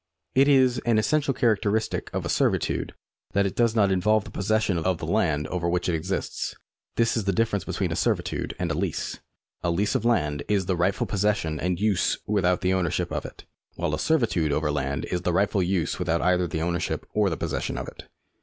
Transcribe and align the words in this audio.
It 0.33 0.47
is 0.47 0.79
an 0.79 0.97
essential 0.97 1.31
characteristic 1.31 2.09
of 2.11 2.25
a 2.25 2.27
servitude 2.27 2.95
that 3.33 3.45
it 3.45 3.55
does 3.55 3.75
not 3.75 3.91
involve 3.91 4.23
the 4.23 4.31
possession 4.31 4.79
of 4.79 4.97
the 4.97 5.05
land 5.05 5.45
over 5.49 5.69
which 5.69 5.87
it 5.87 5.93
exists. 5.93 6.55
This 6.95 7.15
is 7.15 7.25
the 7.25 7.31
difference 7.31 7.65
between 7.65 7.91
a 7.91 7.95
servitude 7.95 8.55
and 8.57 8.71
a 8.71 8.73
lease. 8.73 9.19
A 9.61 9.69
lease 9.69 9.93
of 9.93 10.03
land 10.03 10.41
is 10.47 10.65
the 10.65 10.75
rightful 10.75 11.05
possession 11.05 11.59
and 11.59 11.79
use 11.79 12.17
without 12.25 12.61
the 12.61 12.73
ownership 12.73 13.11
of 13.11 13.27
it, 13.27 13.45
while 13.75 13.93
a 13.93 13.99
servitude 13.99 14.51
over 14.51 14.71
land 14.71 15.05
is 15.11 15.21
the 15.21 15.33
rightful 15.33 15.61
use 15.61 15.99
without 15.99 16.23
either 16.23 16.47
the 16.47 16.63
ownership 16.63 17.05
or 17.13 17.29
the 17.29 17.37
possession 17.37 17.77
of 17.77 17.87
it. 17.87 18.07